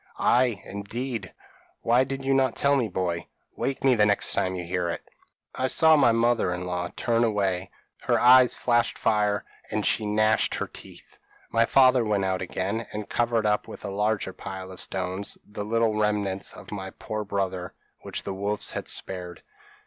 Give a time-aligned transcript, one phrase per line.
[0.01, 1.31] p> "'Ay, indeed!
[1.83, 3.27] Why did you not tell me, boy?
[3.55, 5.07] Wake me the next time you hear it.'
[5.53, 7.69] "I saw my mother in law turn away;
[8.05, 11.19] her eyes flashed fire, and she gnashed her teeth.
[11.51, 15.63] "My father went out again, and covered up with a larger pile of stones the
[15.63, 19.43] little remnants of my poor brother which the wolves had spared.